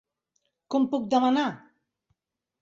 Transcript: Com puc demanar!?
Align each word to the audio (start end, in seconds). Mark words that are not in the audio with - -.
Com 0.75 0.87
puc 0.93 1.05
demanar!? 1.11 1.45